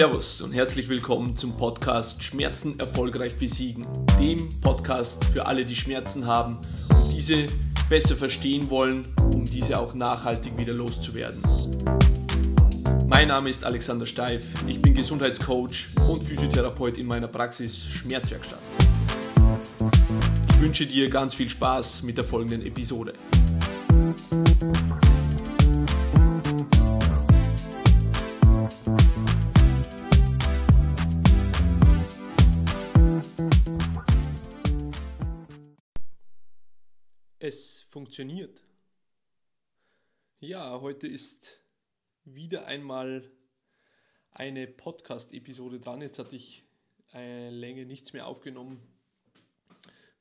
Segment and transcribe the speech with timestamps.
[0.00, 3.86] Servus und herzlich willkommen zum Podcast Schmerzen erfolgreich besiegen,
[4.18, 6.56] dem Podcast für alle, die Schmerzen haben
[6.88, 7.48] und diese
[7.90, 11.42] besser verstehen wollen, um diese auch nachhaltig wieder loszuwerden.
[13.08, 18.60] Mein Name ist Alexander Steif, ich bin Gesundheitscoach und Physiotherapeut in meiner Praxis Schmerzwerkstatt.
[20.48, 23.12] Ich wünsche dir ganz viel Spaß mit der folgenden Episode.
[37.50, 38.62] Es funktioniert.
[40.38, 41.58] Ja, heute ist
[42.24, 43.28] wieder einmal
[44.30, 46.00] eine Podcast-Episode dran.
[46.00, 46.62] Jetzt hatte ich
[47.10, 48.80] eine Länge nichts mehr aufgenommen.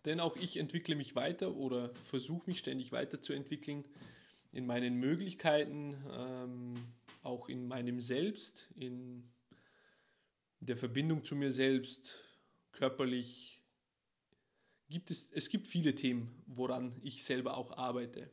[0.06, 3.86] Denn auch ich entwickle mich weiter oder versuche mich ständig weiterzuentwickeln
[4.52, 6.84] in meinen Möglichkeiten, ähm,
[7.22, 9.32] auch in meinem Selbst, in
[10.62, 12.24] der Verbindung zu mir selbst,
[12.72, 13.59] körperlich,
[14.90, 18.30] gibt es, es gibt viele Themen, woran ich selber auch arbeite.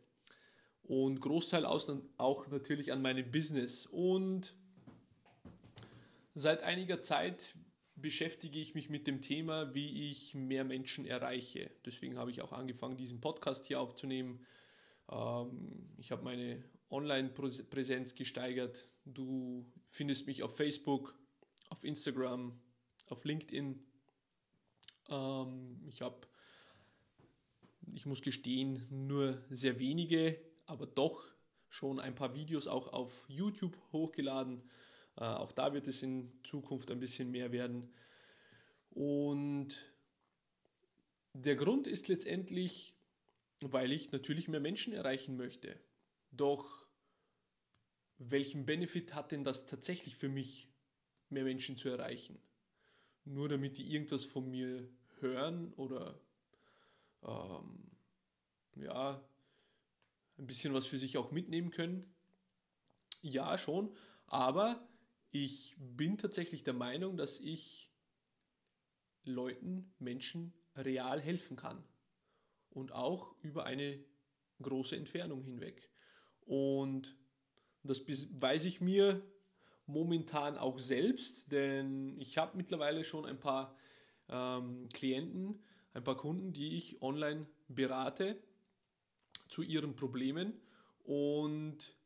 [0.82, 3.86] Und Großteil aus, auch natürlich an meinem Business.
[3.86, 4.54] Und
[6.34, 7.56] seit einiger Zeit
[7.96, 11.70] beschäftige ich mich mit dem Thema, wie ich mehr Menschen erreiche.
[11.84, 14.46] Deswegen habe ich auch angefangen, diesen Podcast hier aufzunehmen.
[15.10, 18.88] Ähm, ich habe meine Online-Präsenz gesteigert.
[19.04, 21.18] Du findest mich auf Facebook,
[21.68, 22.60] auf Instagram,
[23.08, 23.82] auf LinkedIn.
[25.10, 26.28] Ähm, ich habe
[27.96, 31.24] ich muss gestehen, nur sehr wenige, aber doch
[31.70, 34.62] schon ein paar Videos auch auf YouTube hochgeladen.
[35.16, 37.90] Äh, auch da wird es in Zukunft ein bisschen mehr werden.
[38.90, 39.94] Und
[41.32, 42.94] der Grund ist letztendlich,
[43.60, 45.80] weil ich natürlich mehr Menschen erreichen möchte.
[46.32, 46.86] Doch
[48.18, 50.68] welchen Benefit hat denn das tatsächlich für mich,
[51.30, 52.38] mehr Menschen zu erreichen?
[53.24, 54.86] Nur damit die irgendwas von mir
[55.20, 56.20] hören oder
[57.26, 57.90] ähm,
[58.76, 59.22] ja,
[60.38, 62.14] ein bisschen was für sich auch mitnehmen können.
[63.22, 63.94] Ja, schon,
[64.26, 64.88] aber
[65.30, 67.90] ich bin tatsächlich der Meinung, dass ich
[69.24, 71.82] Leuten, Menschen real helfen kann.
[72.70, 74.04] Und auch über eine
[74.62, 75.90] große Entfernung hinweg.
[76.42, 77.16] Und
[77.82, 79.26] das weiß ich mir
[79.86, 83.76] momentan auch selbst, denn ich habe mittlerweile schon ein paar
[84.28, 85.62] ähm, Klienten,
[85.96, 88.38] ein paar Kunden, die ich online berate
[89.48, 90.52] zu ihren Problemen
[91.04, 91.96] und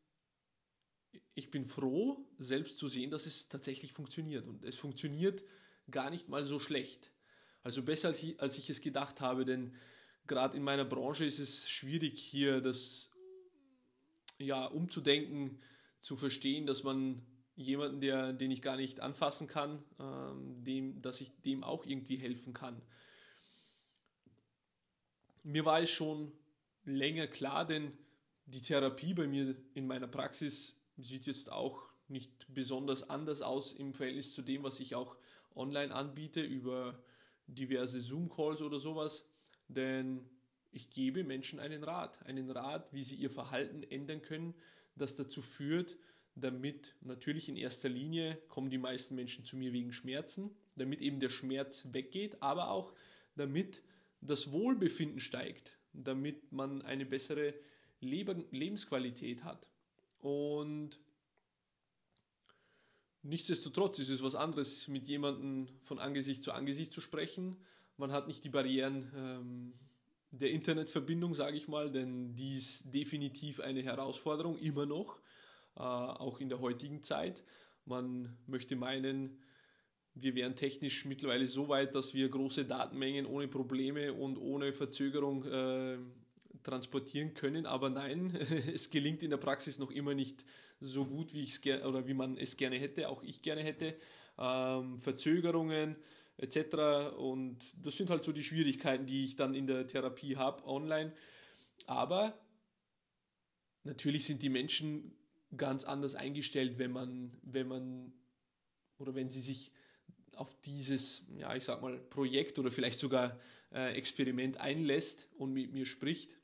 [1.33, 4.47] ich bin froh, selbst zu sehen, dass es tatsächlich funktioniert.
[4.47, 5.43] Und es funktioniert
[5.89, 7.11] gar nicht mal so schlecht.
[7.63, 9.75] Also besser, als ich, als ich es gedacht habe, denn
[10.25, 13.11] gerade in meiner Branche ist es schwierig, hier das
[14.37, 15.59] ja, umzudenken,
[15.99, 17.25] zu verstehen, dass man
[17.55, 22.15] jemanden, der, den ich gar nicht anfassen kann, ähm, dem, dass ich dem auch irgendwie
[22.15, 22.81] helfen kann.
[25.43, 26.31] Mir war es schon
[26.83, 27.97] länger klar, denn
[28.45, 33.93] die Therapie bei mir in meiner Praxis sieht jetzt auch nicht besonders anders aus im
[33.93, 35.15] Verhältnis zu dem, was ich auch
[35.55, 37.01] online anbiete über
[37.47, 39.25] diverse Zoom-Calls oder sowas.
[39.67, 40.29] Denn
[40.71, 44.53] ich gebe Menschen einen Rat, einen Rat, wie sie ihr Verhalten ändern können,
[44.95, 45.97] das dazu führt,
[46.35, 51.19] damit natürlich in erster Linie kommen die meisten Menschen zu mir wegen Schmerzen, damit eben
[51.19, 52.93] der Schmerz weggeht, aber auch
[53.35, 53.81] damit
[54.21, 57.53] das Wohlbefinden steigt, damit man eine bessere
[57.99, 59.67] Lebensqualität hat.
[60.19, 60.99] Und
[63.23, 67.57] nichtsdestotrotz ist es was anderes, mit jemandem von Angesicht zu Angesicht zu sprechen.
[67.97, 69.73] Man hat nicht die Barrieren ähm,
[70.31, 75.19] der Internetverbindung, sage ich mal, denn die ist definitiv eine Herausforderung, immer noch,
[75.75, 77.43] äh, auch in der heutigen Zeit.
[77.85, 79.39] Man möchte meinen,
[80.13, 85.45] wir wären technisch mittlerweile so weit, dass wir große Datenmengen ohne Probleme und ohne Verzögerung
[85.45, 85.97] äh,
[86.63, 87.65] transportieren können.
[87.65, 88.35] Aber nein,
[88.73, 90.43] es gelingt in der Praxis noch immer nicht
[90.79, 93.95] so gut, wie, ich's oder wie man es gerne hätte, auch ich gerne hätte.
[94.37, 95.95] Ähm, Verzögerungen
[96.37, 97.15] etc.
[97.17, 101.13] Und das sind halt so die Schwierigkeiten, die ich dann in der Therapie habe, online.
[101.85, 102.37] Aber
[103.83, 105.15] natürlich sind die Menschen
[105.55, 108.13] ganz anders eingestellt, wenn man, wenn man
[108.97, 109.71] oder wenn sie sich
[110.37, 113.39] auf dieses, ja, ich sag mal, Projekt oder vielleicht sogar
[113.73, 116.37] äh, Experiment einlässt und mit mir spricht.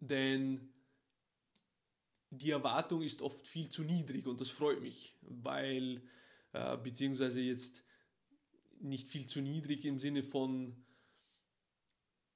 [0.00, 0.68] Denn
[2.30, 6.02] die Erwartung ist oft viel zu niedrig und das freut mich, weil,
[6.52, 7.84] äh, beziehungsweise jetzt
[8.80, 10.76] nicht viel zu niedrig im Sinne von,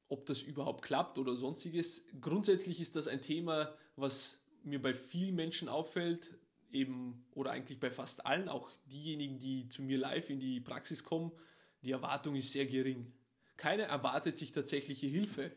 [0.08, 2.06] ob das überhaupt klappt oder sonstiges.
[2.20, 6.38] Grundsätzlich ist das ein Thema, was mir bei vielen Menschen auffällt.
[6.72, 11.04] Eben, oder eigentlich bei fast allen, auch diejenigen, die zu mir live in die Praxis
[11.04, 11.32] kommen,
[11.82, 13.12] die Erwartung ist sehr gering.
[13.56, 15.52] Keiner erwartet sich tatsächliche Hilfe.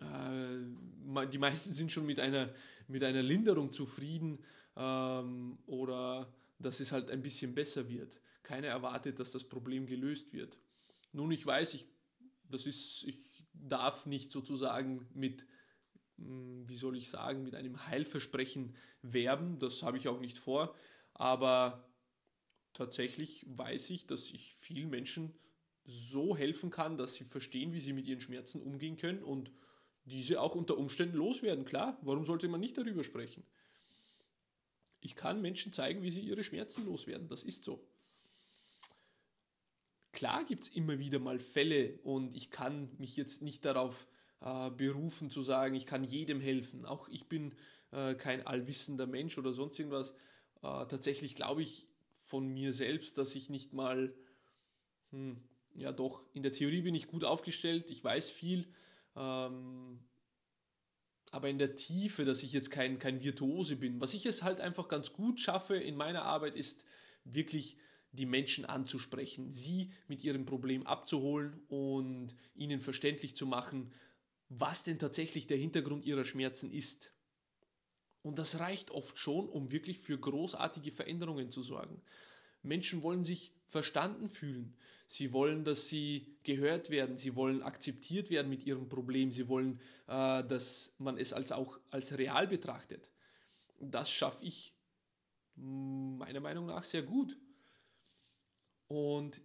[0.00, 2.52] Äh, die meisten sind schon mit einer,
[2.86, 4.38] mit einer Linderung zufrieden
[4.76, 8.20] ähm, oder dass es halt ein bisschen besser wird.
[8.42, 10.58] Keiner erwartet, dass das Problem gelöst wird.
[11.12, 11.86] Nun, ich weiß, ich,
[12.50, 15.46] das ist, ich darf nicht sozusagen mit,
[16.18, 19.58] wie soll ich sagen, mit einem Heilversprechen werben.
[19.58, 20.74] Das habe ich auch nicht vor.
[21.14, 21.88] Aber
[22.74, 25.34] tatsächlich weiß ich, dass ich vielen Menschen
[25.84, 29.50] so helfen kann, dass sie verstehen, wie sie mit ihren Schmerzen umgehen können und
[30.04, 31.64] diese auch unter Umständen loswerden.
[31.64, 33.44] Klar, warum sollte man nicht darüber sprechen?
[35.00, 37.28] Ich kann Menschen zeigen, wie sie ihre Schmerzen loswerden.
[37.28, 37.86] Das ist so.
[40.12, 44.06] Klar gibt es immer wieder mal Fälle und ich kann mich jetzt nicht darauf
[44.40, 46.84] äh, berufen zu sagen, ich kann jedem helfen.
[46.84, 47.54] Auch ich bin
[47.90, 50.12] äh, kein allwissender Mensch oder sonst irgendwas.
[50.62, 51.86] Äh, tatsächlich glaube ich
[52.20, 54.14] von mir selbst, dass ich nicht mal,
[55.10, 55.38] hm,
[55.74, 58.66] ja doch, in der Theorie bin ich gut aufgestellt, ich weiß viel,
[59.16, 59.98] ähm,
[61.30, 64.00] aber in der Tiefe, dass ich jetzt kein, kein Virtuose bin.
[64.00, 66.84] Was ich es halt einfach ganz gut schaffe in meiner Arbeit, ist
[67.24, 67.76] wirklich
[68.12, 73.92] die Menschen anzusprechen, sie mit ihrem Problem abzuholen und ihnen verständlich zu machen,
[74.48, 77.12] was denn tatsächlich der Hintergrund ihrer Schmerzen ist.
[78.22, 82.02] Und das reicht oft schon, um wirklich für großartige Veränderungen zu sorgen.
[82.62, 84.76] Menschen wollen sich verstanden fühlen.
[85.06, 87.16] Sie wollen, dass sie gehört werden.
[87.16, 89.30] Sie wollen akzeptiert werden mit ihrem Problem.
[89.30, 93.10] Sie wollen, äh, dass man es als auch als real betrachtet.
[93.80, 94.74] Das schaffe ich
[95.54, 97.38] meiner Meinung nach sehr gut.
[98.88, 99.40] Und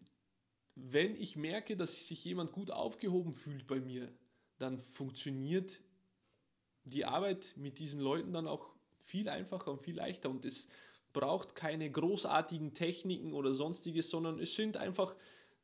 [0.76, 4.12] wenn ich merke, dass sich jemand gut aufgehoben fühlt bei mir,
[4.60, 5.82] dann funktioniert
[6.86, 10.30] die Arbeit mit diesen Leuten dann auch viel einfacher und viel leichter.
[10.30, 10.68] Und es
[11.14, 15.16] braucht keine großartigen Techniken oder sonstiges, sondern es sind einfach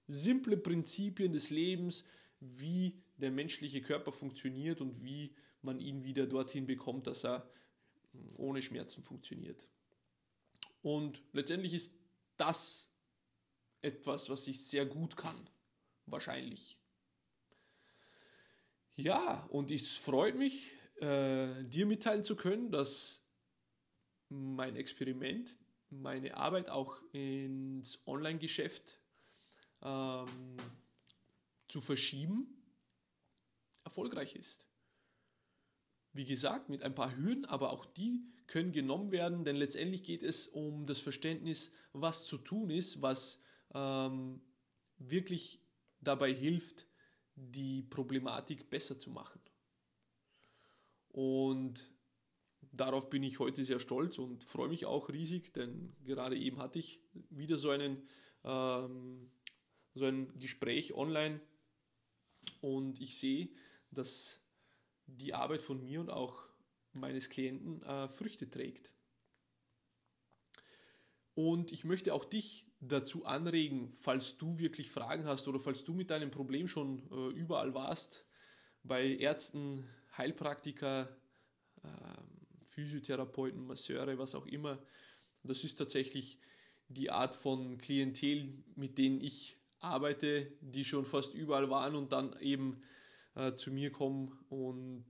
[0.08, 2.06] simple Prinzipien des Lebens,
[2.40, 7.50] wie der menschliche Körper funktioniert und wie man ihn wieder dorthin bekommt, dass er
[8.38, 9.68] ohne Schmerzen funktioniert.
[10.82, 11.94] Und letztendlich ist
[12.38, 12.90] das
[13.82, 15.50] etwas, was ich sehr gut kann.
[16.06, 16.79] Wahrscheinlich.
[19.02, 23.24] Ja, und es freut mich, äh, dir mitteilen zu können, dass
[24.28, 25.58] mein Experiment,
[25.90, 29.00] meine Arbeit auch ins Online-Geschäft
[29.82, 30.58] ähm,
[31.70, 32.62] zu verschieben,
[33.86, 34.68] erfolgreich ist.
[36.12, 40.24] Wie gesagt, mit ein paar Hürden, aber auch die können genommen werden, denn letztendlich geht
[40.24, 43.42] es um das Verständnis, was zu tun ist, was
[43.74, 44.42] ähm,
[44.98, 45.62] wirklich
[46.02, 46.86] dabei hilft,
[47.40, 49.40] die Problematik besser zu machen.
[51.10, 51.92] Und
[52.72, 56.80] darauf bin ich heute sehr stolz und freue mich auch riesig, denn gerade eben hatte
[56.80, 58.08] ich wieder so, einen,
[58.44, 59.32] ähm,
[59.96, 61.42] so ein Gespräch online
[62.62, 63.50] und ich sehe,
[63.92, 64.42] dass
[65.08, 66.48] die Arbeit von mir und auch
[66.94, 68.94] meines Klienten äh, Früchte trägt.
[71.34, 75.94] Und ich möchte auch dich dazu anregen, falls du wirklich Fragen hast oder falls du
[75.94, 78.26] mit deinem Problem schon äh, überall warst,
[78.84, 79.86] bei Ärzten,
[80.18, 81.10] Heilpraktiker,
[81.84, 81.88] äh,
[82.64, 84.82] Physiotherapeuten, Masseure, was auch immer.
[85.44, 86.40] Das ist tatsächlich
[86.88, 92.38] die Art von Klientel, mit denen ich arbeite, die schon fast überall waren und dann
[92.40, 92.82] eben
[93.36, 95.06] äh, zu mir kommen und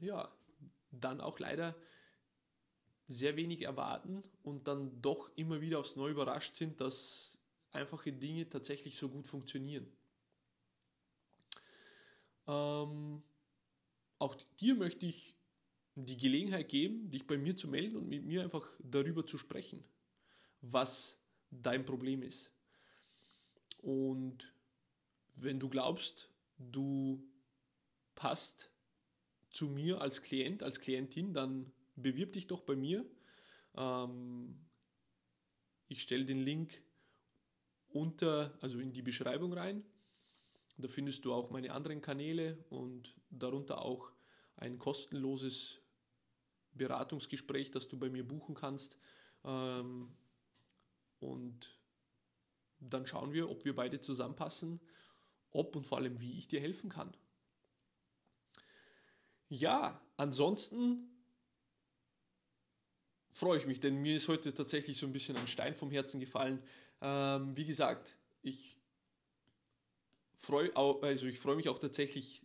[0.00, 0.30] ja,
[0.90, 1.74] dann auch leider
[3.12, 7.38] sehr wenig erwarten und dann doch immer wieder aufs Neue überrascht sind, dass
[7.70, 9.86] einfache Dinge tatsächlich so gut funktionieren.
[12.46, 13.22] Ähm,
[14.18, 15.36] auch dir möchte ich
[15.94, 19.84] die Gelegenheit geben, dich bei mir zu melden und mit mir einfach darüber zu sprechen,
[20.60, 22.50] was dein Problem ist.
[23.78, 24.52] Und
[25.34, 27.22] wenn du glaubst, du
[28.14, 28.70] passt
[29.50, 33.04] zu mir als Klient, als Klientin, dann bewirb dich doch bei mir.
[33.74, 34.58] Ähm,
[35.88, 36.82] ich stelle den Link
[37.88, 39.84] unter, also in die Beschreibung rein.
[40.78, 44.10] Da findest du auch meine anderen Kanäle und darunter auch
[44.56, 45.80] ein kostenloses
[46.74, 48.96] Beratungsgespräch, das du bei mir buchen kannst.
[49.44, 50.16] Ähm,
[51.20, 51.78] und
[52.80, 54.80] dann schauen wir, ob wir beide zusammenpassen,
[55.50, 57.14] ob und vor allem, wie ich dir helfen kann.
[59.48, 61.11] Ja, ansonsten
[63.32, 66.20] freue ich mich, denn mir ist heute tatsächlich so ein bisschen ein Stein vom Herzen
[66.20, 66.62] gefallen.
[67.00, 68.78] Ähm, wie gesagt, ich
[70.36, 72.42] freue also ich mich auch tatsächlich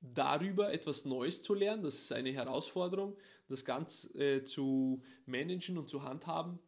[0.00, 1.82] darüber etwas Neues zu lernen.
[1.82, 3.16] Das ist eine Herausforderung,
[3.48, 6.58] das Ganze äh, zu managen und zu handhaben,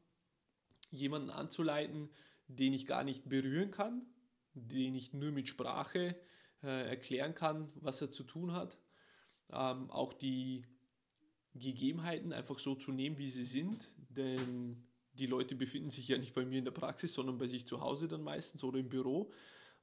[0.90, 2.08] jemanden anzuleiten,
[2.46, 4.06] den ich gar nicht berühren kann,
[4.54, 6.16] den ich nur mit Sprache
[6.62, 8.78] äh, erklären kann, was er zu tun hat.
[9.50, 10.64] Ähm, auch die
[11.54, 16.34] Gegebenheiten einfach so zu nehmen, wie sie sind, denn die Leute befinden sich ja nicht
[16.34, 19.32] bei mir in der Praxis, sondern bei sich zu Hause dann meistens oder im Büro.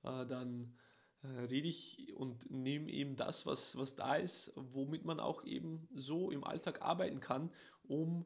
[0.04, 0.75] Äh, dann
[1.24, 5.88] äh, rede ich und nehme eben das, was, was da ist, womit man auch eben
[5.94, 7.51] so im Alltag arbeiten kann,
[7.84, 8.25] um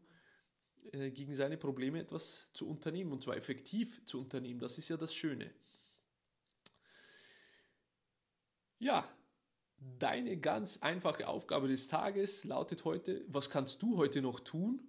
[0.91, 4.59] äh, gegen seine Probleme etwas zu unternehmen und zwar effektiv zu unternehmen.
[4.59, 5.53] Das ist ja das Schöne.
[8.79, 9.07] Ja,
[9.77, 14.81] deine ganz einfache Aufgabe des Tages lautet heute, was kannst du heute noch tun,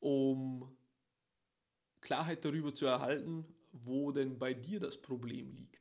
[0.00, 0.70] um
[2.00, 5.80] Klarheit darüber zu erhalten, wo denn bei dir das Problem liegt.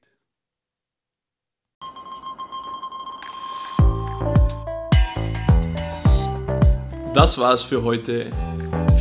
[7.13, 8.29] Das war's für heute.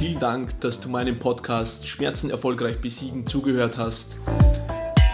[0.00, 4.16] Vielen Dank, dass du meinem Podcast Schmerzen erfolgreich besiegen zugehört hast.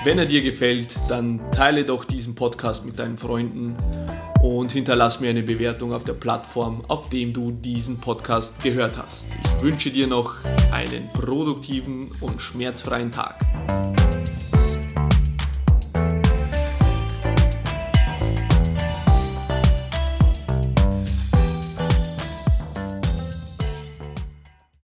[0.04, 3.75] Wenn er dir gefällt, dann teile doch diesen Podcast mit deinen Freunden
[4.42, 9.28] und hinterlass mir eine Bewertung auf der Plattform, auf dem du diesen Podcast gehört hast.
[9.56, 10.34] Ich wünsche dir noch
[10.73, 13.40] einen produktiven und schmerzfreien Tag.